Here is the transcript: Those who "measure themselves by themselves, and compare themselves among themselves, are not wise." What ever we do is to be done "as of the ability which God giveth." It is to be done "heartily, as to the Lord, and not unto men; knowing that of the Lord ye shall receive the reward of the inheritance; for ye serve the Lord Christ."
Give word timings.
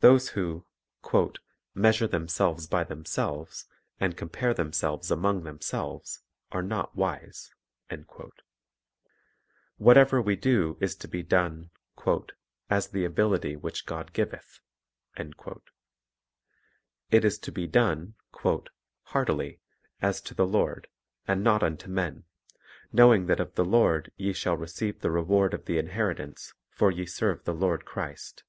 Those 0.00 0.30
who 0.30 0.66
"measure 1.74 2.08
themselves 2.08 2.66
by 2.66 2.82
themselves, 2.82 3.66
and 4.00 4.16
compare 4.16 4.52
themselves 4.52 5.12
among 5.12 5.44
themselves, 5.44 6.22
are 6.50 6.60
not 6.64 6.96
wise." 6.96 7.54
What 9.76 9.96
ever 9.96 10.20
we 10.20 10.34
do 10.34 10.76
is 10.80 10.96
to 10.96 11.06
be 11.06 11.22
done 11.22 11.70
"as 12.68 12.86
of 12.86 12.92
the 12.92 13.04
ability 13.04 13.54
which 13.54 13.86
God 13.86 14.12
giveth." 14.12 14.58
It 15.16 15.34
is 17.24 17.38
to 17.38 17.52
be 17.52 17.68
done 17.68 18.16
"heartily, 19.04 19.60
as 20.02 20.20
to 20.22 20.34
the 20.34 20.46
Lord, 20.48 20.88
and 21.28 21.44
not 21.44 21.62
unto 21.62 21.88
men; 21.88 22.24
knowing 22.92 23.26
that 23.26 23.38
of 23.38 23.54
the 23.54 23.64
Lord 23.64 24.10
ye 24.16 24.32
shall 24.32 24.56
receive 24.56 24.98
the 24.98 25.12
reward 25.12 25.54
of 25.54 25.66
the 25.66 25.78
inheritance; 25.78 26.54
for 26.70 26.90
ye 26.90 27.06
serve 27.06 27.44
the 27.44 27.54
Lord 27.54 27.84
Christ." 27.84 28.42